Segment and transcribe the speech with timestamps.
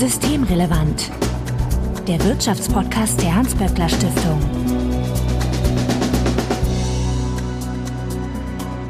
[0.00, 1.10] Systemrelevant.
[2.08, 4.40] Der Wirtschaftspodcast der Hans-Böckler Stiftung.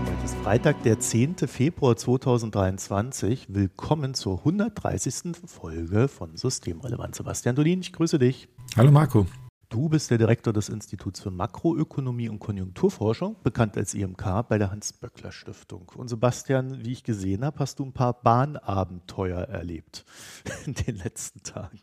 [0.06, 1.34] Heute ist Freitag, der 10.
[1.48, 3.46] Februar 2023.
[3.48, 5.32] Willkommen zur 130.
[5.46, 7.16] Folge von Systemrelevant.
[7.16, 8.46] Sebastian Dolin, ich grüße dich.
[8.76, 9.26] Hallo Marco.
[9.70, 14.72] Du bist der Direktor des Instituts für Makroökonomie und Konjunkturforschung, bekannt als IMK bei der
[14.72, 15.92] Hans-Böckler Stiftung.
[15.94, 20.04] Und Sebastian, wie ich gesehen habe, hast du ein paar Bahnabenteuer erlebt
[20.66, 21.78] in den letzten Tagen.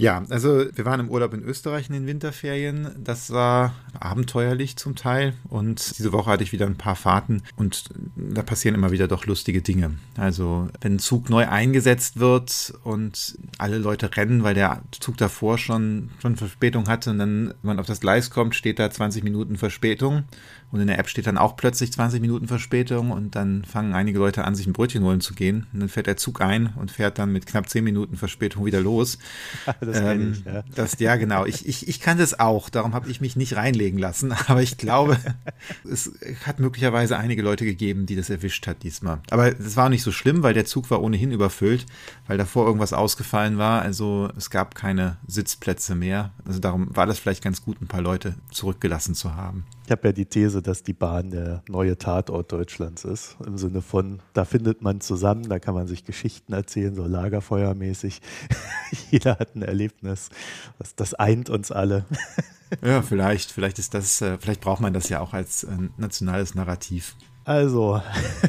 [0.00, 2.90] Ja, also wir waren im Urlaub in Österreich in den Winterferien.
[3.02, 5.34] Das war abenteuerlich zum Teil.
[5.48, 9.26] Und diese Woche hatte ich wieder ein paar Fahrten und da passieren immer wieder doch
[9.26, 9.96] lustige Dinge.
[10.16, 15.58] Also wenn ein Zug neu eingesetzt wird und alle Leute rennen, weil der Zug davor
[15.58, 19.24] schon, schon Verspätung hatte und dann, wenn man auf das Gleis kommt, steht da 20
[19.24, 20.22] Minuten Verspätung.
[20.70, 24.18] Und in der App steht dann auch plötzlich 20 Minuten Verspätung und dann fangen einige
[24.18, 25.66] Leute an, sich ein Brötchen holen zu gehen.
[25.72, 28.80] Und dann fährt der Zug ein und fährt dann mit knapp 10 Minuten Verspätung wieder
[28.80, 29.18] los.
[29.80, 30.62] das ähm, ich, ja.
[30.74, 31.46] Das, ja, genau.
[31.46, 32.68] Ich, ich, ich kann das auch.
[32.68, 34.32] Darum habe ich mich nicht reinlegen lassen.
[34.46, 35.16] Aber ich glaube,
[35.90, 36.12] es
[36.44, 39.20] hat möglicherweise einige Leute gegeben, die das erwischt hat diesmal.
[39.30, 41.86] Aber es war nicht so schlimm, weil der Zug war ohnehin überfüllt,
[42.26, 43.80] weil davor irgendwas ausgefallen war.
[43.80, 46.30] Also es gab keine Sitzplätze mehr.
[46.44, 49.64] Also darum war das vielleicht ganz gut, ein paar Leute zurückgelassen zu haben.
[49.88, 53.38] Ich habe ja die These, dass die Bahn der neue Tatort Deutschlands ist.
[53.46, 58.20] Im Sinne von, da findet man zusammen, da kann man sich Geschichten erzählen, so lagerfeuermäßig.
[59.10, 60.28] Jeder hat ein Erlebnis.
[60.78, 62.04] Das, das eint uns alle.
[62.84, 63.50] ja, vielleicht.
[63.50, 67.16] Vielleicht ist das, äh, vielleicht braucht man das ja auch als äh, nationales Narrativ.
[67.48, 68.02] Also,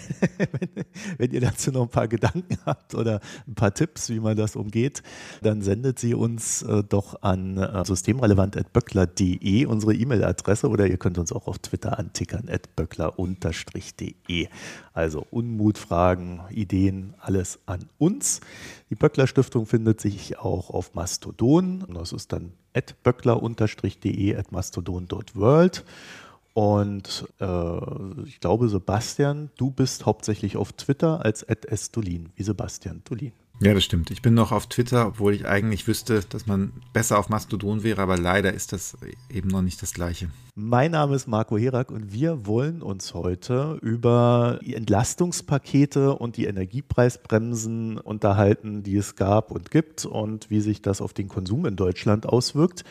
[0.37, 0.85] wenn,
[1.17, 4.57] wenn, ihr dazu noch ein paar Gedanken habt oder ein paar Tipps, wie man das
[4.57, 5.03] umgeht,
[5.41, 11.31] dann sendet sie uns äh, doch an äh, systemrelevant.böckler.de, unsere E-Mail-Adresse, oder ihr könnt uns
[11.31, 14.49] auch auf Twitter antickern, böckler-de.
[14.91, 18.41] Also Unmut, Fragen, Ideen, alles an uns.
[18.89, 21.85] Die Böckler Stiftung findet sich auch auf Mastodon.
[21.93, 22.51] Das ist dann
[23.03, 25.85] böckler-de, at mastodon.world.
[26.59, 33.31] Und äh, ich glaube, Sebastian, du bist hauptsächlich auf Twitter als @estolin, wie Sebastian Dolin.
[33.61, 34.11] Ja, das stimmt.
[34.11, 38.01] Ich bin noch auf Twitter, obwohl ich eigentlich wüsste, dass man besser auf Mastodon wäre,
[38.01, 38.97] aber leider ist das
[39.29, 40.31] eben noch nicht das Gleiche.
[40.53, 46.43] Mein Name ist Marco Herak und wir wollen uns heute über die Entlastungspakete und die
[46.43, 51.77] Energiepreisbremsen unterhalten, die es gab und gibt und wie sich das auf den Konsum in
[51.77, 52.83] Deutschland auswirkt.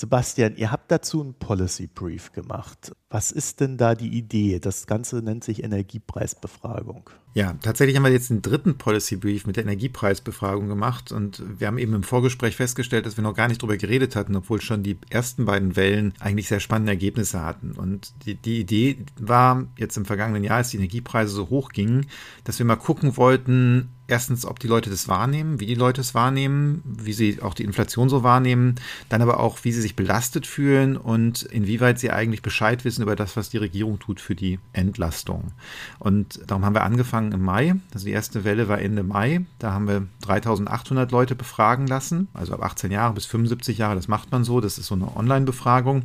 [0.00, 2.92] Sebastian, ihr habt dazu einen Policy Brief gemacht.
[3.10, 4.58] Was ist denn da die Idee?
[4.58, 7.10] Das Ganze nennt sich Energiepreisbefragung.
[7.32, 11.68] Ja, tatsächlich haben wir jetzt den dritten Policy Brief mit der Energiepreisbefragung gemacht und wir
[11.68, 14.82] haben eben im Vorgespräch festgestellt, dass wir noch gar nicht darüber geredet hatten, obwohl schon
[14.82, 17.72] die ersten beiden Wellen eigentlich sehr spannende Ergebnisse hatten.
[17.72, 22.06] Und die, die Idee war jetzt im vergangenen Jahr, als die Energiepreise so hoch gingen,
[22.42, 26.14] dass wir mal gucken wollten, erstens, ob die Leute das wahrnehmen, wie die Leute es
[26.14, 28.74] wahrnehmen, wie sie auch die Inflation so wahrnehmen,
[29.08, 33.16] dann aber auch, wie sie sich belastet fühlen und inwieweit sie eigentlich Bescheid wissen über
[33.16, 35.52] das, was die Regierung tut für die Entlastung.
[35.98, 37.74] Und darum haben wir angefangen, angefangen im Mai.
[37.92, 39.44] Also die erste Welle war Ende Mai.
[39.58, 43.94] Da haben wir 3800 Leute befragen lassen, also ab 18 Jahre bis 75 Jahre.
[43.94, 44.60] Das macht man so.
[44.60, 46.04] Das ist so eine Online-Befragung.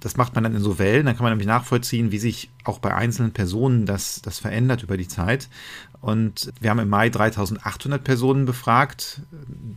[0.00, 1.06] Das macht man dann in so Wellen.
[1.06, 4.96] Dann kann man nämlich nachvollziehen, wie sich auch bei einzelnen Personen das, das verändert über
[4.96, 5.48] die Zeit.
[6.00, 9.22] Und wir haben im Mai 3800 Personen befragt.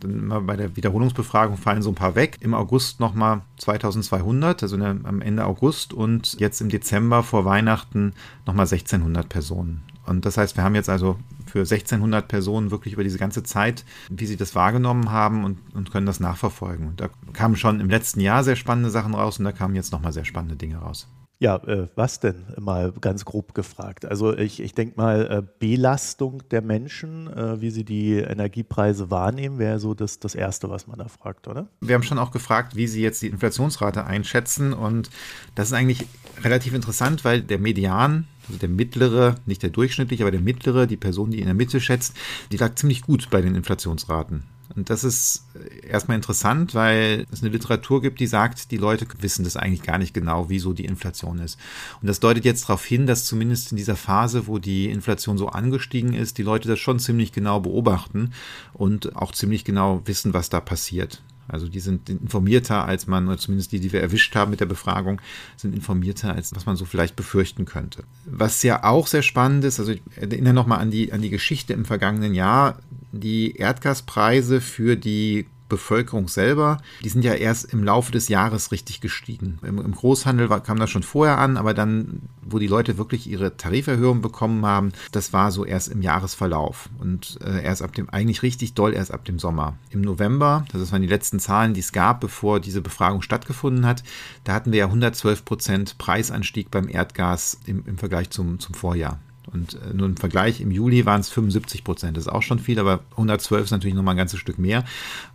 [0.00, 2.38] Dann bei der Wiederholungsbefragung fallen so ein paar weg.
[2.40, 5.92] Im August nochmal 2200, also am Ende August.
[5.92, 8.12] Und jetzt im Dezember vor Weihnachten
[8.46, 9.82] nochmal 1600 Personen.
[10.10, 11.16] Und das heißt, wir haben jetzt also
[11.46, 15.92] für 1600 Personen wirklich über diese ganze Zeit, wie sie das wahrgenommen haben und, und
[15.92, 16.88] können das nachverfolgen.
[16.88, 19.92] Und da kamen schon im letzten Jahr sehr spannende Sachen raus und da kamen jetzt
[19.92, 21.06] nochmal sehr spannende Dinge raus.
[21.38, 24.04] Ja, äh, was denn mal ganz grob gefragt?
[24.04, 29.58] Also ich, ich denke mal, äh, Belastung der Menschen, äh, wie sie die Energiepreise wahrnehmen,
[29.58, 31.68] wäre so das, das Erste, was man da fragt, oder?
[31.80, 35.08] Wir haben schon auch gefragt, wie sie jetzt die Inflationsrate einschätzen und
[35.54, 36.06] das ist eigentlich
[36.42, 40.96] relativ interessant, weil der Median also der mittlere, nicht der durchschnittliche, aber der mittlere, die
[40.96, 42.14] Person, die in der Mitte schätzt,
[42.52, 44.44] die lag ziemlich gut bei den Inflationsraten.
[44.76, 45.46] Und das ist
[45.82, 49.98] erstmal interessant, weil es eine Literatur gibt, die sagt, die Leute wissen das eigentlich gar
[49.98, 51.58] nicht genau, wieso die Inflation ist.
[52.00, 55.48] Und das deutet jetzt darauf hin, dass zumindest in dieser Phase, wo die Inflation so
[55.48, 58.32] angestiegen ist, die Leute das schon ziemlich genau beobachten
[58.72, 61.20] und auch ziemlich genau wissen, was da passiert.
[61.52, 64.66] Also die sind informierter als man, oder zumindest die, die wir erwischt haben mit der
[64.66, 65.20] Befragung,
[65.56, 68.04] sind informierter als was man so vielleicht befürchten könnte.
[68.24, 71.72] Was ja auch sehr spannend ist, also ich erinnere nochmal an die, an die Geschichte
[71.72, 72.78] im vergangenen Jahr,
[73.12, 79.00] die Erdgaspreise für die Bevölkerung selber, die sind ja erst im Laufe des Jahres richtig
[79.00, 79.58] gestiegen.
[79.62, 83.26] Im, im Großhandel war, kam das schon vorher an, aber dann, wo die Leute wirklich
[83.26, 88.10] ihre Tariferhöhung bekommen haben, das war so erst im Jahresverlauf und äh, erst ab dem,
[88.10, 89.78] eigentlich richtig doll erst ab dem Sommer.
[89.88, 94.02] Im November, das waren die letzten Zahlen, die es gab, bevor diese Befragung stattgefunden hat,
[94.44, 99.18] da hatten wir ja 112 Prozent Preisanstieg beim Erdgas im, im Vergleich zum, zum Vorjahr.
[99.52, 102.16] Und äh, nur im Vergleich, im Juli waren es 75 Prozent.
[102.16, 104.84] Das ist auch schon viel, aber 112 ist natürlich nochmal ein ganzes Stück mehr.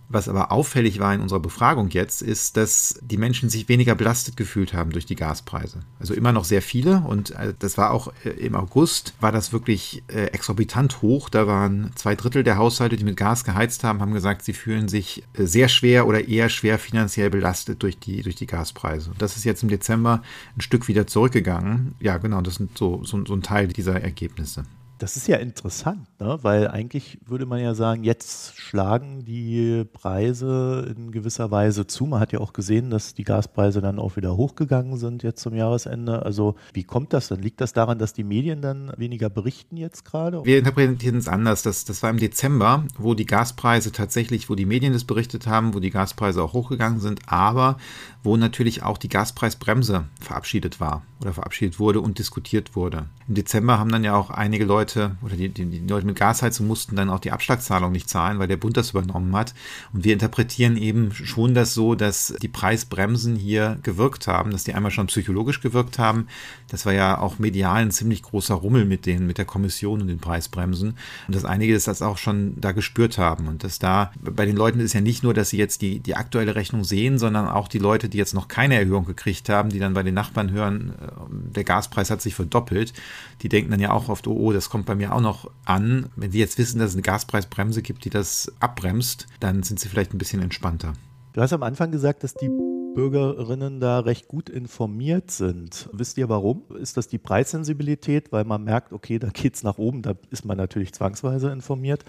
[0.07, 4.37] Was aber auffällig war in unserer Befragung jetzt, ist, dass die Menschen sich weniger belastet
[4.37, 5.79] gefühlt haben durch die Gaspreise.
[5.99, 9.51] Also immer noch sehr viele und äh, das war auch äh, im August, war das
[9.51, 11.29] wirklich äh, exorbitant hoch.
[11.29, 14.87] Da waren zwei Drittel der Haushalte, die mit Gas geheizt haben, haben gesagt, sie fühlen
[14.87, 19.11] sich sehr schwer oder eher schwer finanziell belastet durch die, durch die Gaspreise.
[19.11, 20.21] Und das ist jetzt im Dezember
[20.55, 21.95] ein Stück wieder zurückgegangen.
[21.99, 24.65] Ja, genau, das sind so, so, so ein Teil dieser Ergebnisse.
[24.97, 26.39] Das ist ja interessant, ne?
[26.41, 32.05] weil eigentlich würde man ja sagen, jetzt schlagen die Preise in gewisser Weise zu.
[32.05, 35.53] Man hat ja auch gesehen, dass die Gaspreise dann auch wieder hochgegangen sind jetzt zum
[35.53, 36.23] Jahresende.
[36.23, 37.41] Also wie kommt das denn?
[37.41, 40.45] Liegt das daran, dass die Medien dann weniger berichten jetzt gerade?
[40.45, 41.61] Wir interpretieren es anders.
[41.61, 45.73] Das, das war im Dezember, wo die Gaspreise tatsächlich, wo die Medien das berichtet haben,
[45.73, 47.77] wo die Gaspreise auch hochgegangen sind, aber
[48.23, 53.07] wo natürlich auch die Gaspreisbremse verabschiedet war oder verabschiedet wurde und diskutiert wurde.
[53.27, 54.84] Im Dezember haben dann ja auch einige Leute
[55.21, 58.47] oder die, die, die Leute mit Gasheizung mussten dann auch die Abschlagszahlung nicht zahlen, weil
[58.47, 59.53] der Bund das übernommen hat.
[59.93, 64.73] Und wir interpretieren eben schon das so, dass die Preisbremsen hier gewirkt haben, dass die
[64.73, 66.27] einmal schon psychologisch gewirkt haben.
[66.67, 70.07] Das war ja auch medial ein ziemlich großer Rummel mit denen, mit der Kommission und
[70.07, 70.97] den Preisbremsen.
[71.27, 73.47] Und dass einige das auch schon da gespürt haben.
[73.47, 76.15] Und dass da bei den Leuten ist ja nicht nur, dass sie jetzt die, die
[76.15, 79.79] aktuelle Rechnung sehen, sondern auch die Leute, die jetzt noch keine Erhöhung gekriegt haben, die
[79.79, 82.93] dann bei den Nachbarn hören, äh, der Gaspreis hat sich verdoppelt,
[83.41, 86.09] die denken dann ja auch oft, oh, oh, das kommt bei mir auch noch an.
[86.15, 89.87] Wenn sie jetzt wissen, dass es eine Gaspreisbremse gibt, die das abbremst, dann sind sie
[89.87, 90.93] vielleicht ein bisschen entspannter.
[91.33, 92.49] Du hast am Anfang gesagt, dass die
[92.95, 95.89] Bürgerinnen da recht gut informiert sind.
[95.91, 96.63] Wisst ihr warum?
[96.79, 100.45] Ist das die Preissensibilität, weil man merkt, okay, da geht es nach oben, da ist
[100.45, 102.05] man natürlich zwangsweise informiert?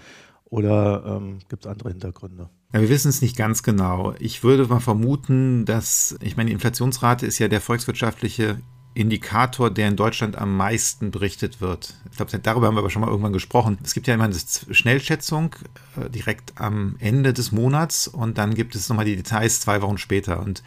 [0.49, 2.49] Oder ähm, gibt es andere Hintergründe?
[2.73, 4.13] Ja, wir wissen es nicht ganz genau.
[4.19, 8.57] Ich würde mal vermuten, dass, ich meine, die Inflationsrate ist ja der volkswirtschaftliche
[8.97, 11.93] Indikator, der in Deutschland am meisten berichtet wird.
[12.09, 13.77] Ich glaube, darüber haben wir aber schon mal irgendwann gesprochen.
[13.83, 14.35] Es gibt ja immer eine
[14.71, 15.55] Schnellschätzung
[15.95, 19.99] äh, direkt am Ende des Monats und dann gibt es nochmal die Details zwei Wochen
[19.99, 20.39] später.
[20.39, 20.63] Und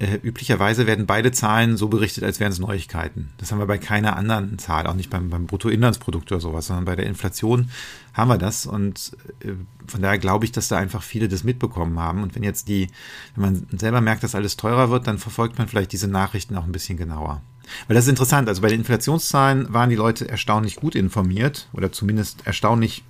[0.00, 3.30] äh, üblicherweise werden beide Zahlen so berichtet, als wären es Neuigkeiten.
[3.38, 6.84] Das haben wir bei keiner anderen Zahl, auch nicht beim, beim Bruttoinlandsprodukt oder sowas, sondern
[6.84, 7.70] bei der Inflation
[8.14, 8.64] haben wir das.
[8.64, 9.52] Und äh,
[9.86, 12.22] von daher glaube ich, dass da einfach viele das mitbekommen haben.
[12.22, 12.88] Und wenn jetzt die,
[13.34, 16.64] wenn man selber merkt, dass alles teurer wird, dann verfolgt man vielleicht diese Nachrichten auch
[16.64, 17.42] ein bisschen genauer.
[17.86, 18.48] Weil das ist interessant.
[18.48, 23.04] Also bei den Inflationszahlen waren die Leute erstaunlich gut informiert oder zumindest erstaunlich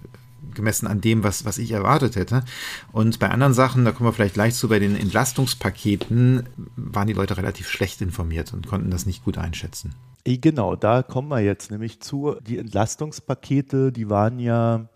[0.58, 2.44] gemessen an dem, was, was ich erwartet hätte.
[2.92, 7.14] Und bei anderen Sachen, da kommen wir vielleicht gleich zu, bei den Entlastungspaketen waren die
[7.14, 9.94] Leute relativ schlecht informiert und konnten das nicht gut einschätzen.
[10.24, 12.36] Genau, da kommen wir jetzt nämlich zu.
[12.46, 14.88] Die Entlastungspakete, die waren ja,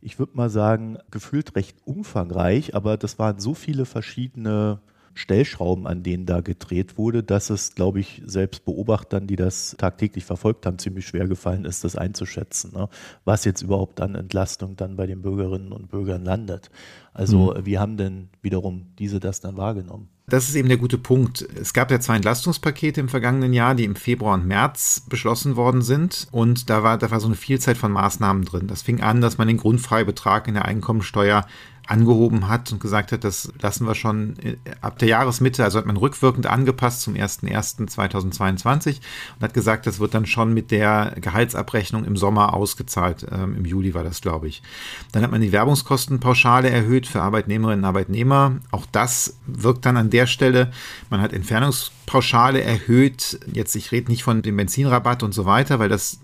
[0.00, 4.80] ich würde mal sagen, gefühlt recht umfangreich, aber das waren so viele verschiedene
[5.14, 10.24] Stellschrauben, an denen da gedreht wurde, dass es, glaube ich, selbst Beobachtern, die das tagtäglich
[10.24, 12.88] verfolgt haben, ziemlich schwer gefallen ist, das einzuschätzen, ne?
[13.24, 16.70] was jetzt überhaupt an Entlastung dann bei den Bürgerinnen und Bürgern landet.
[17.14, 17.66] Also mhm.
[17.66, 20.08] wie haben denn wiederum diese das dann wahrgenommen?
[20.28, 21.42] Das ist eben der gute Punkt.
[21.60, 25.82] Es gab ja zwei Entlastungspakete im vergangenen Jahr, die im Februar und März beschlossen worden
[25.82, 26.28] sind.
[26.30, 28.66] Und da war, da war so eine Vielzahl von Maßnahmen drin.
[28.66, 31.44] Das fing an, dass man den Grundfreibetrag in der Einkommensteuer
[31.86, 35.86] angehoben hat und gesagt hat, das lassen wir schon äh, ab der Jahresmitte, also hat
[35.86, 39.00] man rückwirkend angepasst zum 01.01.2022
[39.36, 43.26] und hat gesagt, das wird dann schon mit der Gehaltsabrechnung im Sommer ausgezahlt.
[43.30, 44.62] Ähm, Im Juli war das, glaube ich.
[45.10, 48.56] Dann hat man die Werbungskostenpauschale erhöht für Arbeitnehmerinnen und Arbeitnehmer.
[48.70, 50.70] Auch das wirkt dann an der Stelle.
[51.10, 53.40] Man hat Entfernungspauschale erhöht.
[53.52, 56.20] Jetzt, ich rede nicht von dem Benzinrabatt und so weiter, weil das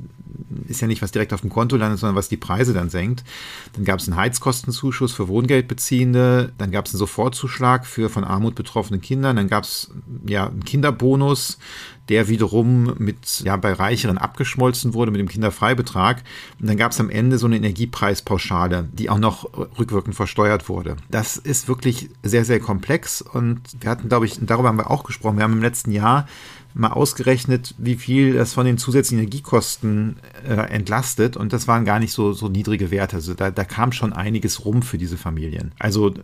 [0.67, 3.25] ist ja nicht, was direkt auf dem Konto landet, sondern was die Preise dann senkt.
[3.75, 8.55] Dann gab es einen Heizkostenzuschuss für Wohngeldbeziehende, dann gab es einen Sofortzuschlag für von Armut
[8.55, 9.91] betroffene Kinder, dann gab es
[10.27, 11.59] ja einen Kinderbonus,
[12.09, 16.23] der wiederum mit, ja, bei Reicheren abgeschmolzen wurde mit dem Kinderfreibetrag.
[16.59, 20.97] Und dann gab es am Ende so eine Energiepreispauschale, die auch noch rückwirkend versteuert wurde.
[21.11, 25.05] Das ist wirklich sehr, sehr komplex und wir hatten, glaube ich, darüber haben wir auch
[25.05, 25.37] gesprochen.
[25.37, 26.27] Wir haben im letzten Jahr
[26.79, 30.17] mal ausgerechnet, wie viel das von den zusätzlichen Energiekosten
[30.47, 33.17] äh, entlastet und das waren gar nicht so, so niedrige Werte.
[33.17, 35.73] Also da, da kam schon einiges rum für diese Familien.
[35.79, 36.15] Also äh,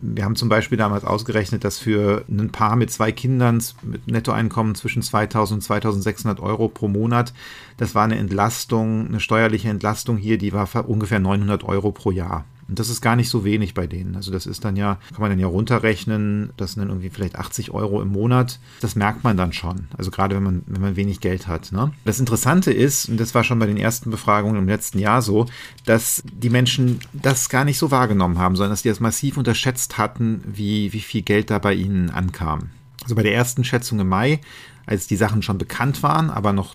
[0.00, 4.74] wir haben zum Beispiel damals ausgerechnet, dass für ein Paar mit zwei Kindern mit Nettoeinkommen
[4.74, 7.32] zwischen 2000 und 2600 Euro pro Monat,
[7.76, 12.44] das war eine Entlastung, eine steuerliche Entlastung hier, die war ungefähr 900 Euro pro Jahr.
[12.68, 14.16] Und das ist gar nicht so wenig bei denen.
[14.16, 17.36] Also das ist dann ja, kann man dann ja runterrechnen, das sind dann irgendwie vielleicht
[17.36, 18.58] 80 Euro im Monat.
[18.80, 19.88] Das merkt man dann schon.
[19.96, 21.72] Also gerade wenn man, wenn man wenig Geld hat.
[21.72, 21.92] Ne?
[22.04, 25.46] Das Interessante ist, und das war schon bei den ersten Befragungen im letzten Jahr so,
[25.84, 29.98] dass die Menschen das gar nicht so wahrgenommen haben, sondern dass die das massiv unterschätzt
[29.98, 32.70] hatten, wie, wie viel Geld da bei ihnen ankam.
[33.02, 34.40] Also bei der ersten Schätzung im Mai,
[34.86, 36.74] als die Sachen schon bekannt waren, aber noch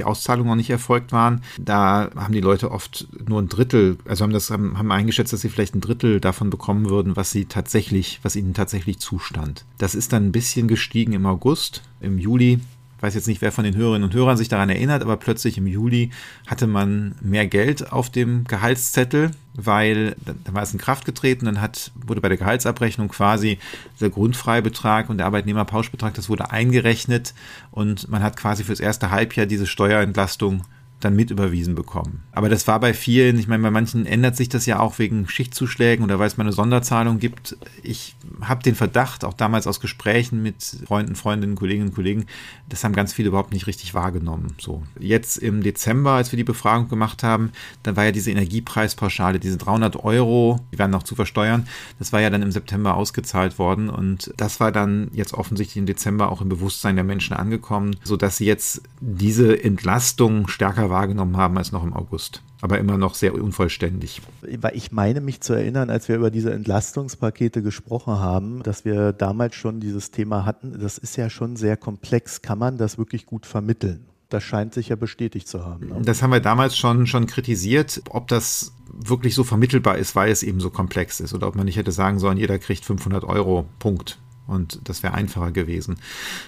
[0.00, 4.24] die Auszahlungen noch nicht erfolgt waren, da haben die Leute oft nur ein Drittel, also
[4.24, 8.20] haben das haben, eingeschätzt, dass sie vielleicht ein Drittel davon bekommen würden, was sie tatsächlich,
[8.22, 9.64] was ihnen tatsächlich zustand.
[9.78, 12.60] Das ist dann ein bisschen gestiegen im August, im Juli
[13.00, 15.66] weiß jetzt nicht, wer von den Hörerinnen und Hörern sich daran erinnert, aber plötzlich im
[15.66, 16.10] Juli
[16.46, 21.60] hatte man mehr Geld auf dem Gehaltszettel, weil da war es in Kraft getreten, dann
[21.60, 23.58] hat, wurde bei der Gehaltsabrechnung quasi
[24.00, 27.34] der Grundfreibetrag und der Arbeitnehmerpauschbetrag, das wurde eingerechnet
[27.70, 30.64] und man hat quasi fürs erste Halbjahr diese Steuerentlastung
[31.00, 32.22] dann mit überwiesen bekommen.
[32.32, 35.28] Aber das war bei vielen, ich meine, bei manchen ändert sich das ja auch wegen
[35.28, 37.56] Schichtzuschlägen oder weil es mal eine Sonderzahlung gibt.
[37.82, 42.26] Ich habe den Verdacht, auch damals aus Gesprächen mit Freunden, Freundinnen, Kolleginnen und Kollegen,
[42.68, 44.54] das haben ganz viele überhaupt nicht richtig wahrgenommen.
[44.58, 44.82] So.
[44.98, 47.52] Jetzt im Dezember, als wir die Befragung gemacht haben,
[47.82, 51.66] dann war ja diese Energiepreispauschale, diese 300 Euro, die werden noch zu versteuern,
[51.98, 55.86] das war ja dann im September ausgezahlt worden und das war dann jetzt offensichtlich im
[55.86, 61.56] Dezember auch im Bewusstsein der Menschen angekommen, sodass sie jetzt diese Entlastung stärker wahrgenommen haben
[61.56, 62.42] als noch im August.
[62.60, 64.20] Aber immer noch sehr unvollständig.
[64.42, 69.12] Weil ich meine mich zu erinnern, als wir über diese Entlastungspakete gesprochen haben, dass wir
[69.12, 70.78] damals schon dieses Thema hatten.
[70.78, 72.42] Das ist ja schon sehr komplex.
[72.42, 74.06] Kann man das wirklich gut vermitteln?
[74.28, 75.88] Das scheint sich ja bestätigt zu haben.
[75.88, 76.02] Ne?
[76.02, 80.42] Das haben wir damals schon, schon kritisiert, ob das wirklich so vermittelbar ist, weil es
[80.42, 81.32] eben so komplex ist.
[81.32, 84.18] Oder ob man nicht hätte sagen sollen, jeder kriegt 500 Euro, Punkt
[84.50, 85.96] und das wäre einfacher gewesen.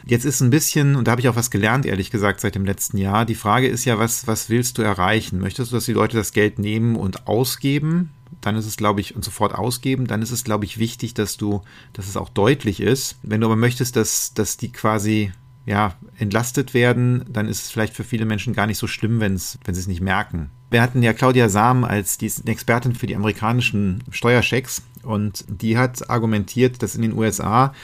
[0.05, 2.67] Jetzt ist ein bisschen, und da habe ich auch was gelernt, ehrlich gesagt, seit dem
[2.67, 3.25] letzten Jahr.
[3.25, 5.39] Die Frage ist ja, was, was willst du erreichen?
[5.39, 8.11] Möchtest du, dass die Leute das Geld nehmen und ausgeben?
[8.41, 10.07] Dann ist es, glaube ich, und sofort ausgeben.
[10.07, 13.17] Dann ist es, glaube ich, wichtig, dass du, dass es auch deutlich ist.
[13.23, 15.33] Wenn du aber möchtest, dass, dass die quasi
[15.65, 19.39] ja, entlastet werden, dann ist es vielleicht für viele Menschen gar nicht so schlimm, wenn
[19.39, 20.51] sie es nicht merken.
[20.71, 26.09] Wir hatten ja Claudia Sam als die Expertin für die amerikanischen Steuerschecks und die hat
[26.11, 27.75] argumentiert, dass in den USA,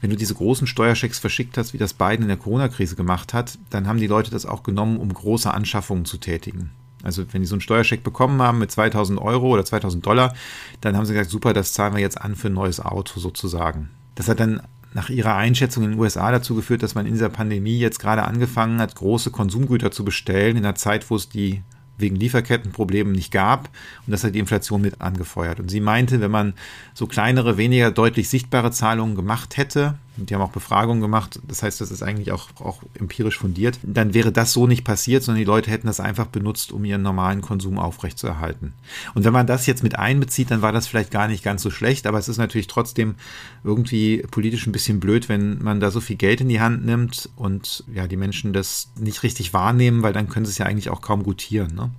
[0.00, 3.58] wenn du diese großen Steuerschecks verschickt hast, wie das Biden in der Corona-Krise gemacht hat,
[3.70, 6.70] dann haben die Leute das auch genommen, um große Anschaffungen zu tätigen.
[7.02, 10.34] Also wenn die so einen Steuerscheck bekommen haben mit 2000 Euro oder 2000 Dollar,
[10.80, 13.90] dann haben sie gesagt, super, das zahlen wir jetzt an für ein neues Auto sozusagen.
[14.14, 14.62] Das hat dann
[14.94, 18.22] nach ihrer Einschätzung in den USA dazu geführt, dass man in dieser Pandemie jetzt gerade
[18.22, 21.62] angefangen hat, große Konsumgüter zu bestellen, in einer Zeit, wo es die
[21.98, 23.68] wegen Lieferkettenproblemen nicht gab.
[24.06, 25.60] Und das hat die Inflation mit angefeuert.
[25.60, 26.54] Und sie meinte, wenn man
[26.92, 31.80] so kleinere, weniger deutlich sichtbare Zahlungen gemacht hätte, die haben auch Befragungen gemacht, das heißt,
[31.80, 35.46] das ist eigentlich auch, auch empirisch fundiert, dann wäre das so nicht passiert, sondern die
[35.46, 38.72] Leute hätten das einfach benutzt, um ihren normalen Konsum aufrechtzuerhalten.
[39.14, 41.70] Und wenn man das jetzt mit einbezieht, dann war das vielleicht gar nicht ganz so
[41.70, 43.16] schlecht, aber es ist natürlich trotzdem
[43.64, 47.28] irgendwie politisch ein bisschen blöd, wenn man da so viel Geld in die Hand nimmt
[47.36, 50.90] und ja, die Menschen das nicht richtig wahrnehmen, weil dann können sie es ja eigentlich
[50.90, 51.74] auch kaum gutieren.
[51.74, 51.90] Ne?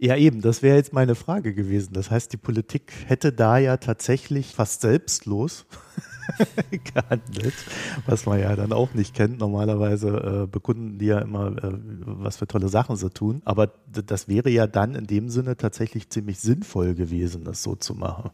[0.00, 1.92] Ja, eben, das wäre jetzt meine Frage gewesen.
[1.92, 5.66] Das heißt, die Politik hätte da ja tatsächlich fast selbstlos
[6.70, 7.54] gehandelt,
[8.06, 9.38] was man ja dann auch nicht kennt.
[9.38, 11.72] Normalerweise äh, bekunden die ja immer, äh,
[12.04, 13.42] was für tolle Sachen sie tun.
[13.44, 17.94] Aber das wäre ja dann in dem Sinne tatsächlich ziemlich sinnvoll gewesen, das so zu
[17.94, 18.30] machen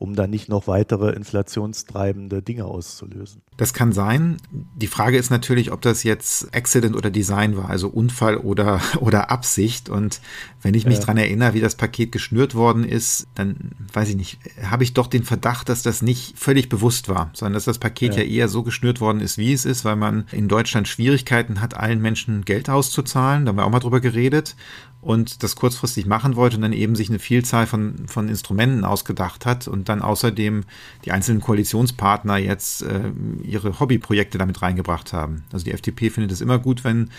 [0.00, 3.42] um dann nicht noch weitere inflationstreibende Dinge auszulösen.
[3.58, 4.38] Das kann sein.
[4.50, 9.30] Die Frage ist natürlich, ob das jetzt Accident oder Design war, also Unfall oder, oder
[9.30, 9.90] Absicht.
[9.90, 10.22] Und
[10.62, 11.04] wenn ich mich ja.
[11.04, 15.06] dran erinnere, wie das Paket geschnürt worden ist, dann weiß ich nicht, habe ich doch
[15.06, 18.22] den Verdacht, dass das nicht völlig bewusst war, sondern dass das Paket ja.
[18.22, 21.74] ja eher so geschnürt worden ist, wie es ist, weil man in Deutschland Schwierigkeiten hat,
[21.76, 23.44] allen Menschen Geld auszuzahlen.
[23.44, 24.56] Da haben wir auch mal drüber geredet
[25.00, 29.46] und das kurzfristig machen wollte und dann eben sich eine Vielzahl von, von Instrumenten ausgedacht
[29.46, 30.64] hat und dann außerdem
[31.04, 35.44] die einzelnen Koalitionspartner jetzt äh, ihre Hobbyprojekte damit reingebracht haben.
[35.52, 37.10] Also die FDP findet es immer gut, wenn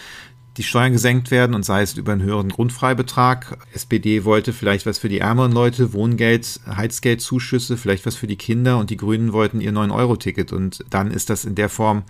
[0.58, 3.58] die Steuern gesenkt werden und sei es über einen höheren Grundfreibetrag.
[3.74, 8.78] SPD wollte vielleicht was für die ärmeren Leute, Wohngeld, Heizgeldzuschüsse, vielleicht was für die Kinder
[8.78, 12.04] und die Grünen wollten ihr 9-Euro-Ticket und dann ist das in der Form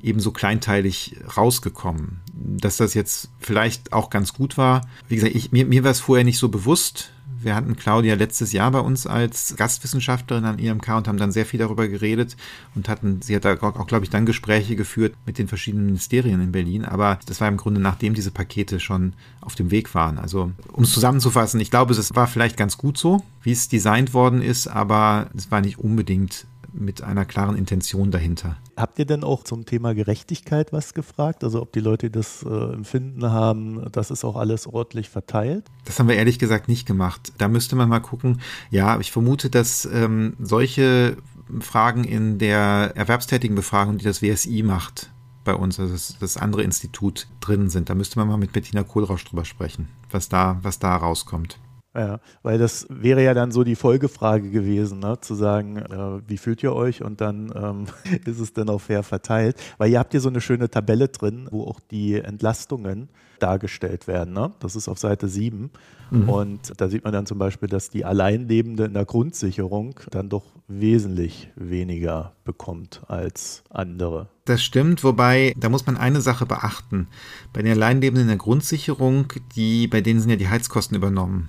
[0.00, 2.20] ebenso kleinteilig rausgekommen.
[2.40, 4.82] Dass das jetzt vielleicht auch ganz gut war.
[5.08, 7.10] Wie gesagt, ich, mir, mir war es vorher nicht so bewusst.
[7.40, 11.46] Wir hatten Claudia letztes Jahr bei uns als Gastwissenschaftlerin am IMK und haben dann sehr
[11.46, 12.36] viel darüber geredet
[12.74, 16.40] und hatten, sie hat da auch, glaube ich, dann Gespräche geführt mit den verschiedenen Ministerien
[16.40, 16.84] in Berlin.
[16.84, 20.18] Aber das war im Grunde, nachdem diese Pakete schon auf dem Weg waren.
[20.18, 24.14] Also, um es zusammenzufassen, ich glaube, es war vielleicht ganz gut so, wie es designt
[24.14, 28.56] worden ist, aber es war nicht unbedingt mit einer klaren Intention dahinter.
[28.76, 31.44] Habt ihr denn auch zum Thema Gerechtigkeit was gefragt?
[31.44, 35.66] Also ob die Leute das äh, Empfinden haben, das ist auch alles ordentlich verteilt?
[35.84, 37.32] Das haben wir ehrlich gesagt nicht gemacht.
[37.38, 38.40] Da müsste man mal gucken.
[38.70, 41.16] Ja, ich vermute, dass ähm, solche
[41.60, 45.10] Fragen in der erwerbstätigen Befragung, die das WSI macht,
[45.44, 47.88] bei uns, also das, das andere Institut drin sind.
[47.88, 51.58] Da müsste man mal mit Bettina Kohlrausch drüber sprechen, was da, was da rauskommt.
[51.98, 55.20] Ja, weil das wäre ja dann so die Folgefrage gewesen, ne?
[55.20, 57.86] zu sagen, äh, wie fühlt ihr euch und dann ähm,
[58.24, 59.56] ist es dann auch fair verteilt.
[59.78, 63.08] Weil ihr habt hier so eine schöne Tabelle drin, wo auch die Entlastungen
[63.40, 64.32] dargestellt werden.
[64.32, 64.52] Ne?
[64.60, 65.70] Das ist auf Seite 7.
[66.10, 66.28] Mhm.
[66.28, 70.44] Und da sieht man dann zum Beispiel, dass die Alleinlebende in der Grundsicherung dann doch
[70.68, 74.28] wesentlich weniger bekommt als andere.
[74.44, 77.08] Das stimmt, wobei, da muss man eine Sache beachten.
[77.52, 81.48] Bei den Alleinlebenden in der Grundsicherung, die, bei denen sind ja die Heizkosten übernommen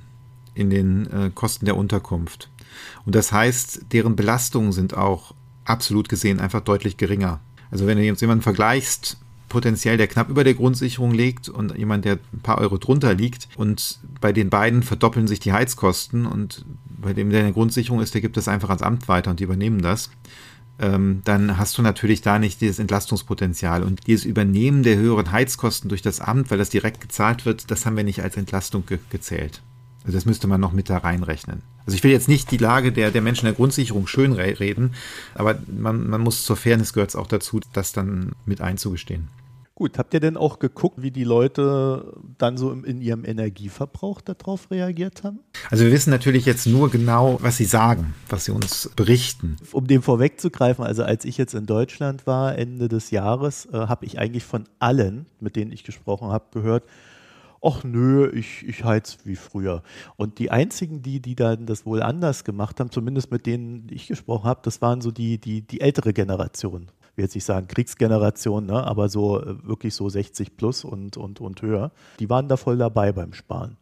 [0.53, 2.49] in den äh, Kosten der Unterkunft.
[3.05, 5.33] Und das heißt, deren Belastungen sind auch
[5.65, 7.39] absolut gesehen einfach deutlich geringer.
[7.71, 12.05] Also wenn du jetzt jemanden vergleichst, potenziell der knapp über der Grundsicherung liegt und jemand,
[12.05, 16.65] der ein paar Euro drunter liegt und bei den beiden verdoppeln sich die Heizkosten und
[16.87, 19.39] bei dem, der in der Grundsicherung ist, der gibt das einfach ans Amt weiter und
[19.39, 20.11] die übernehmen das
[20.79, 23.83] ähm, dann hast du natürlich da nicht dieses Entlastungspotenzial.
[23.83, 27.85] Und dieses Übernehmen der höheren Heizkosten durch das Amt, weil das direkt gezahlt wird, das
[27.85, 29.61] haben wir nicht als Entlastung ge gezählt.
[30.09, 31.61] Also das müsste man noch mit da reinrechnen.
[31.85, 34.95] Also ich will jetzt nicht die Lage der, der Menschen der Grundsicherung schön reden,
[35.35, 39.27] aber man, man muss zur Fairness gehört es auch dazu, das dann mit einzugestehen.
[39.75, 44.71] Gut, habt ihr denn auch geguckt, wie die Leute dann so in ihrem Energieverbrauch darauf
[44.71, 45.41] reagiert haben?
[45.69, 49.57] Also wir wissen natürlich jetzt nur genau, was sie sagen, was sie uns berichten.
[49.71, 54.07] Um dem vorwegzugreifen, also als ich jetzt in Deutschland war, Ende des Jahres, äh, habe
[54.07, 56.83] ich eigentlich von allen, mit denen ich gesprochen habe, gehört,
[57.63, 59.83] ach nö, ich, ich heiz wie früher.
[60.15, 64.07] Und die einzigen, die, die dann das wohl anders gemacht haben, zumindest mit denen ich
[64.07, 66.91] gesprochen habe, das waren so die, die, die ältere Generation.
[67.15, 71.41] Ich jetzt nicht sagen Kriegsgeneration, ne, aber so äh, wirklich so 60 plus und, und,
[71.41, 71.91] und höher.
[72.19, 73.75] Die waren da voll dabei beim Sparen.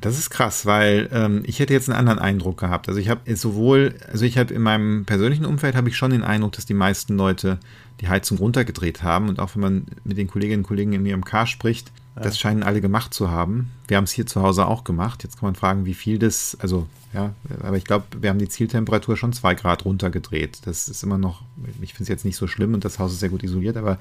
[0.00, 2.88] Das ist krass, weil ähm, ich hätte jetzt einen anderen Eindruck gehabt.
[2.88, 6.22] Also ich habe sowohl, also ich habe in meinem persönlichen Umfeld habe ich schon den
[6.22, 7.58] Eindruck, dass die meisten Leute
[8.00, 11.24] die Heizung runtergedreht haben und auch wenn man mit den Kolleginnen und Kollegen in ihrem
[11.24, 13.72] Car spricht, das scheinen alle gemacht zu haben.
[13.88, 15.24] Wir haben es hier zu Hause auch gemacht.
[15.24, 18.48] Jetzt kann man fragen, wie viel das, also ja, aber ich glaube, wir haben die
[18.48, 20.58] Zieltemperatur schon zwei Grad runtergedreht.
[20.64, 21.42] Das ist immer noch,
[21.80, 23.98] ich finde es jetzt nicht so schlimm und das Haus ist sehr gut isoliert, aber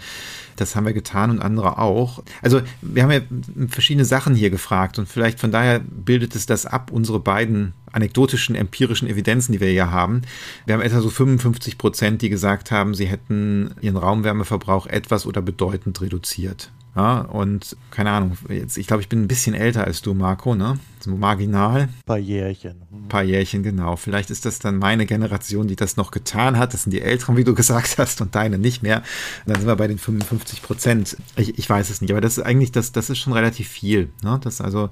[0.55, 2.23] das haben wir getan und andere auch.
[2.41, 3.21] Also wir haben ja
[3.67, 8.55] verschiedene Sachen hier gefragt und vielleicht von daher bildet es das ab, unsere beiden anekdotischen,
[8.55, 10.23] empirischen Evidenzen, die wir hier haben.
[10.65, 15.43] Wir haben etwa so 55 Prozent, die gesagt haben, sie hätten ihren Raumwärmeverbrauch etwas oder
[15.43, 16.71] bedeutend reduziert.
[16.95, 20.53] Ja, und keine Ahnung, jetzt, ich glaube, ich bin ein bisschen älter als du, Marco,
[20.53, 20.77] ne?
[20.99, 21.81] So marginal.
[21.81, 22.83] Ein paar Jährchen.
[22.89, 23.97] Ein paar Jährchen, genau.
[23.97, 26.73] Vielleicht ist das dann meine Generation, die das noch getan hat.
[26.73, 28.97] Das sind die Älteren, wie du gesagt hast, und deine nicht mehr.
[29.45, 31.17] Und dann sind wir bei den 55 Prozent.
[31.35, 34.09] Ich, ich weiß es nicht, aber das ist eigentlich, das, das ist schon relativ viel.
[34.23, 34.39] Ne?
[34.41, 34.91] Das also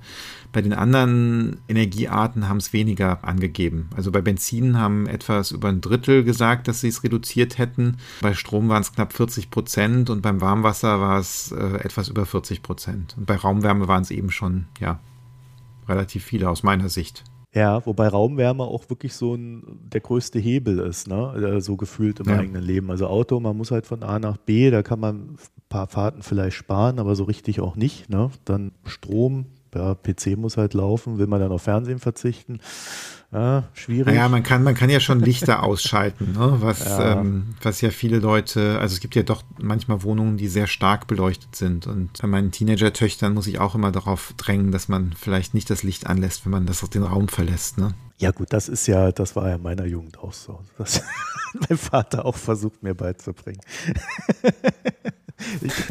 [0.52, 3.90] bei den anderen Energiearten haben es weniger angegeben.
[3.96, 7.98] Also bei Benzin haben etwas über ein Drittel gesagt, dass sie es reduziert hätten.
[8.22, 12.26] Bei Strom waren es knapp 40 Prozent und beim Warmwasser war es äh, etwas über
[12.26, 13.16] 40 Prozent.
[13.18, 15.00] Und bei Raumwärme waren es eben schon, ja,
[15.88, 17.24] relativ viele aus meiner Sicht.
[17.54, 21.34] Ja, wobei Raumwärme auch wirklich so ein, der größte Hebel ist, ne?
[21.36, 22.40] Äh, so gefühlt im ja.
[22.40, 22.90] eigenen Leben.
[22.90, 26.22] Also Auto, man muss halt von A nach B, da kann man ein paar Fahrten
[26.22, 28.10] vielleicht sparen, aber so richtig auch nicht.
[28.10, 28.32] Ne?
[28.46, 32.60] Dann Strom, ja, PC muss halt laufen, will man dann auf Fernsehen verzichten.
[33.34, 34.14] Ja, schwierig.
[34.14, 36.58] Ja, man kann, man kann ja schon Lichter ausschalten, ne?
[36.60, 37.22] was, ja.
[37.22, 41.08] Ähm, was ja viele Leute, also es gibt ja doch manchmal Wohnungen, die sehr stark
[41.08, 41.88] beleuchtet sind.
[41.88, 45.84] Und bei meinen Teenager-Töchtern muss ich auch immer darauf drängen, dass man vielleicht nicht das
[45.84, 47.78] Licht anlässt, wenn man das aus den Raum verlässt.
[47.78, 47.94] Ne?
[48.18, 50.60] Ja, gut, das ist ja, das war ja in meiner Jugend auch so.
[50.78, 50.98] Das
[51.54, 53.62] hat mein Vater auch versucht, mir beizubringen.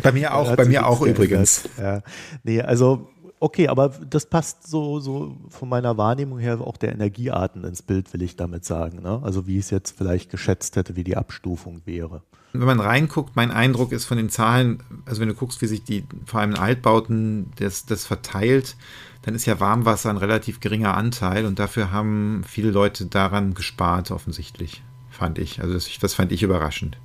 [0.03, 1.69] Bei mir auch, bei mir auch übrigens.
[1.79, 2.03] Ja.
[2.45, 3.09] Nee, also
[3.43, 8.13] Okay, aber das passt so, so von meiner Wahrnehmung her auch der Energiearten ins Bild,
[8.13, 9.01] will ich damit sagen.
[9.01, 9.19] Ne?
[9.23, 12.23] Also wie ich es jetzt vielleicht geschätzt hätte, wie die Abstufung wäre.
[12.53, 15.83] Wenn man reinguckt, mein Eindruck ist von den Zahlen, also wenn du guckst, wie sich
[15.83, 18.77] die vor allem in Altbauten das, das verteilt,
[19.23, 24.11] dann ist ja Warmwasser ein relativ geringer Anteil und dafür haben viele Leute daran gespart,
[24.11, 25.63] offensichtlich, fand ich.
[25.63, 26.99] Also das, das fand ich überraschend.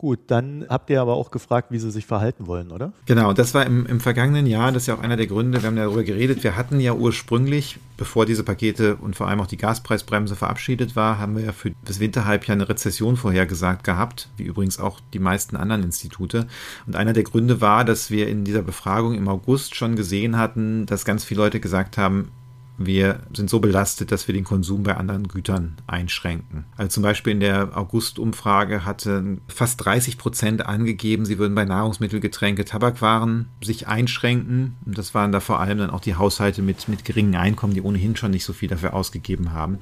[0.00, 2.94] Gut, dann habt ihr aber auch gefragt, wie sie sich verhalten wollen, oder?
[3.04, 5.66] Genau, das war im, im vergangenen Jahr, das ist ja auch einer der Gründe, wir
[5.66, 9.58] haben darüber geredet, wir hatten ja ursprünglich, bevor diese Pakete und vor allem auch die
[9.58, 14.80] Gaspreisbremse verabschiedet war, haben wir ja für das Winterhalbjahr eine Rezession vorhergesagt gehabt, wie übrigens
[14.80, 16.46] auch die meisten anderen Institute.
[16.86, 20.86] Und einer der Gründe war, dass wir in dieser Befragung im August schon gesehen hatten,
[20.86, 22.30] dass ganz viele Leute gesagt haben,
[22.82, 26.64] wir sind so belastet, dass wir den Konsum bei anderen Gütern einschränken.
[26.78, 32.20] Also zum Beispiel in der August-Umfrage hatten fast 30 Prozent angegeben, sie würden bei Nahrungsmittel,
[32.20, 34.76] Getränke, Tabakwaren sich einschränken.
[34.86, 37.82] Und das waren da vor allem dann auch die Haushalte mit, mit geringen Einkommen, die
[37.82, 39.78] ohnehin schon nicht so viel dafür ausgegeben haben.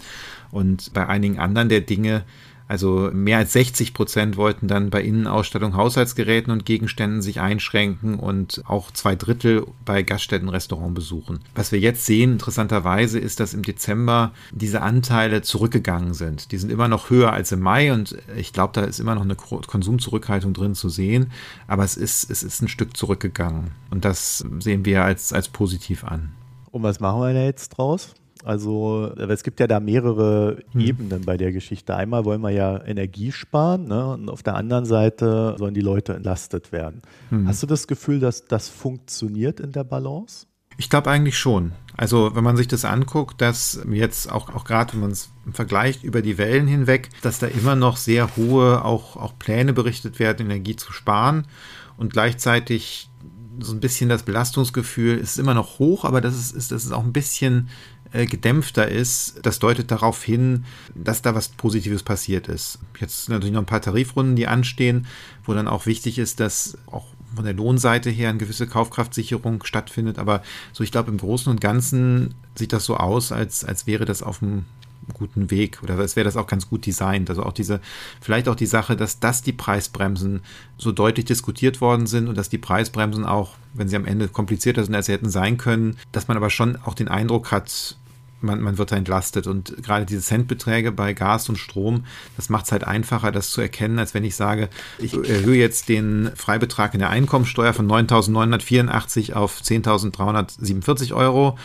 [0.50, 2.24] Und bei einigen anderen der Dinge
[2.68, 8.62] also mehr als 60 Prozent wollten dann bei Innenausstattung, Haushaltsgeräten und Gegenständen sich einschränken und
[8.66, 11.40] auch zwei Drittel bei Gaststätten, Restaurantbesuchen.
[11.54, 16.52] Was wir jetzt sehen, interessanterweise, ist, dass im Dezember diese Anteile zurückgegangen sind.
[16.52, 19.22] Die sind immer noch höher als im Mai und ich glaube, da ist immer noch
[19.22, 21.32] eine Konsumzurückhaltung drin zu sehen,
[21.66, 26.04] aber es ist, es ist ein Stück zurückgegangen und das sehen wir als, als positiv
[26.04, 26.32] an.
[26.70, 28.14] Und was machen wir da jetzt draus?
[28.48, 30.80] Also es gibt ja da mehrere hm.
[30.80, 31.94] Ebenen bei der Geschichte.
[31.94, 34.14] Einmal wollen wir ja Energie sparen ne?
[34.14, 37.02] und auf der anderen Seite sollen die Leute entlastet werden.
[37.28, 37.46] Hm.
[37.46, 40.46] Hast du das Gefühl, dass das funktioniert in der Balance?
[40.78, 41.72] Ich glaube eigentlich schon.
[41.94, 46.02] Also wenn man sich das anguckt, dass jetzt auch, auch gerade, wenn man es vergleicht
[46.02, 50.46] über die Wellen hinweg, dass da immer noch sehr hohe auch, auch Pläne berichtet werden,
[50.46, 51.46] Energie zu sparen
[51.98, 53.10] und gleichzeitig
[53.60, 56.92] so ein bisschen das Belastungsgefühl ist immer noch hoch, aber das ist, ist, das ist
[56.92, 57.68] auch ein bisschen
[58.12, 62.78] äh, gedämpfter ist, das deutet darauf hin, dass da was Positives passiert ist.
[63.00, 65.06] Jetzt natürlich noch ein paar Tarifrunden, die anstehen,
[65.44, 70.18] wo dann auch wichtig ist, dass auch von der Lohnseite her eine gewisse Kaufkraftsicherung stattfindet.
[70.18, 70.42] Aber
[70.72, 74.22] so, ich glaube, im Großen und Ganzen sieht das so aus, als, als wäre das
[74.22, 74.64] auf dem
[75.14, 77.30] guten Weg oder es wäre das auch ganz gut designt.
[77.30, 77.80] Also auch diese,
[78.20, 80.40] vielleicht auch die Sache, dass das die Preisbremsen
[80.76, 84.84] so deutlich diskutiert worden sind und dass die Preisbremsen auch, wenn sie am Ende komplizierter
[84.84, 87.96] sind, als sie hätten sein können, dass man aber schon auch den Eindruck hat,
[88.40, 89.46] man, man wird da entlastet.
[89.46, 92.04] Und gerade diese Centbeträge bei Gas und Strom,
[92.36, 94.68] das macht es halt einfacher, das zu erkennen, als wenn ich sage,
[94.98, 101.58] ich erhöhe jetzt den Freibetrag in der Einkommensteuer von 9.984 auf 10.347 Euro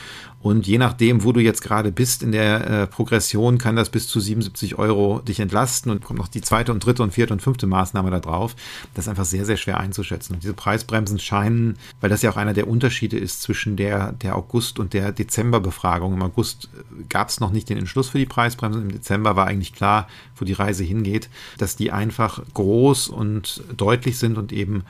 [0.44, 4.10] und je nachdem, wo du jetzt gerade bist in der äh, Progression, kann das bis
[4.10, 7.42] zu 77 Euro dich entlasten und kommt noch die zweite und dritte und vierte und
[7.42, 8.54] fünfte Maßnahme da drauf.
[8.94, 10.34] Das ist einfach sehr, sehr schwer einzuschätzen.
[10.34, 14.36] Und diese Preisbremsen scheinen, weil das ja auch einer der Unterschiede ist zwischen der, der
[14.36, 16.14] August- und der Dezemberbefragung.
[16.14, 18.82] Im August äh, gab es noch nicht den Entschluss für die Preisbremsen.
[18.82, 24.18] Im Dezember war eigentlich klar, wo die Reise hingeht, dass die einfach groß und deutlich
[24.18, 24.84] sind und eben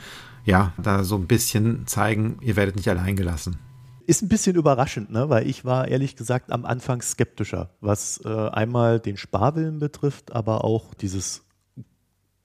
[0.46, 3.60] ja, da so ein bisschen zeigen, ihr werdet nicht allein gelassen.
[4.06, 5.30] Ist ein bisschen überraschend, ne?
[5.30, 10.64] weil ich war ehrlich gesagt am Anfang skeptischer, was äh, einmal den Sparwillen betrifft, aber
[10.64, 11.44] auch dieses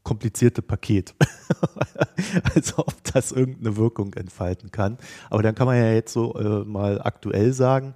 [0.02, 1.14] komplizierte Paket.
[2.54, 4.98] also ob das irgendeine Wirkung entfalten kann.
[5.30, 7.94] Aber dann kann man ja jetzt so äh, mal aktuell sagen,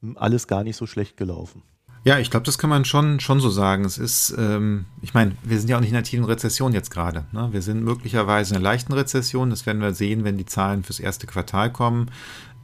[0.00, 1.62] hm, alles gar nicht so schlecht gelaufen.
[2.04, 3.86] Ja, ich glaube, das kann man schon, schon so sagen.
[3.86, 6.90] Es ist, ähm, ich meine, wir sind ja auch nicht in einer tiefen Rezession jetzt
[6.90, 7.24] gerade.
[7.32, 7.48] Ne?
[7.52, 9.48] Wir sind möglicherweise in einer leichten Rezession.
[9.48, 12.10] Das werden wir sehen, wenn die Zahlen fürs erste Quartal kommen.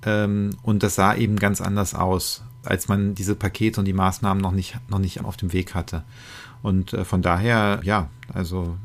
[0.05, 4.43] Ähm, und das sah eben ganz anders aus, als man diese Pakete und die Maßnahmen
[4.43, 6.05] noch nicht, noch nicht auf dem Weg hatte.
[6.63, 8.77] Und äh, von daher, ja, also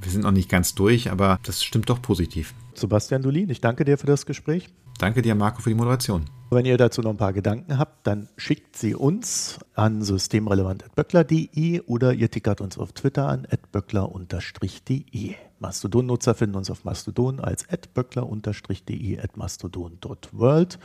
[0.00, 2.54] wir sind noch nicht ganz durch, aber das stimmt doch positiv.
[2.74, 4.68] Sebastian Dulin, ich danke dir für das Gespräch.
[4.98, 6.24] Danke dir, Marco, für die Moderation.
[6.50, 12.12] Wenn ihr dazu noch ein paar Gedanken habt, dann schickt sie uns an systemrelevant.böckler.de oder
[12.12, 15.34] ihr tickert uns auf Twitter an böckler-de.
[15.58, 20.78] Mastodon-Nutzer finden uns auf Mastodon als böckler-de mastodon.world.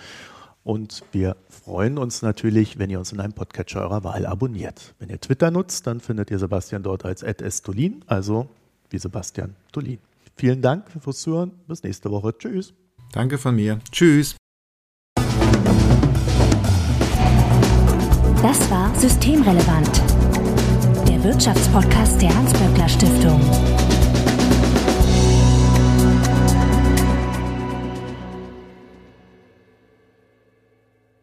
[0.63, 4.95] Und wir freuen uns natürlich, wenn ihr uns in einem Podcatcher eurer Wahl abonniert.
[4.97, 7.23] Wenn ihr Twitter nutzt, dann findet ihr Sebastian dort als
[7.57, 8.49] stolin, also
[8.89, 9.99] wie Sebastian Dolin.
[10.35, 11.51] Vielen Dank fürs Zuhören.
[11.67, 12.35] Bis nächste Woche.
[12.37, 12.73] Tschüss.
[13.11, 13.79] Danke von mir.
[13.91, 14.35] Tschüss.
[18.41, 20.01] Das war Systemrelevant,
[21.07, 23.41] der Wirtschaftspodcast der Hans-Böckler Stiftung.